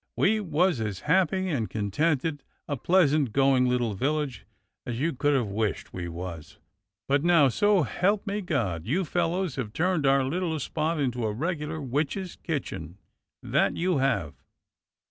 We 0.17 0.39
was 0.39 0.79
as 0.81 1.01
happy 1.01 1.49
and 1.49 1.69
contented 1.69 2.41
a 2.67 2.75
pleasant 2.75 3.31
going 3.33 3.67
Httle 3.67 3.95
village 3.95 4.47
as 4.83 4.99
you 4.99 5.13
could 5.13 5.35
have 5.35 5.45
wished, 5.49 5.93
we 5.93 6.07
was; 6.07 6.57
but 7.07 7.23
now, 7.23 7.49
so 7.49 7.83
help 7.83 8.25
me 8.25 8.41
God! 8.41 8.87
you 8.87 9.05
fellows 9.05 9.57
have 9.57 9.73
turned 9.73 10.07
our 10.07 10.23
little 10.25 10.57
spot 10.59 10.99
into 10.99 11.23
a 11.25 11.31
regular 11.31 11.79
witches' 11.79 12.35
kitchen, 12.41 12.97
that 13.43 13.75
you 13.77 13.99
have. 13.99 14.33